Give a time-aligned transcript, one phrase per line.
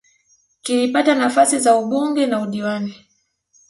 [0.61, 2.95] kilipata nafasi za ubunge na udiwani